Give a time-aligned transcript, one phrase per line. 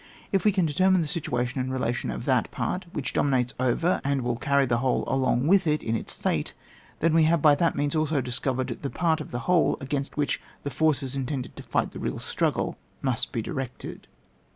[0.31, 4.01] If we can determine the situa tion and relation of that part which dominates over
[4.03, 6.55] and will carry the whole along with it in its fate,
[7.01, 10.41] then we have by that means also discovered the part of the whole against which
[10.63, 14.07] the forces in tended to fight the real struggle must be directed.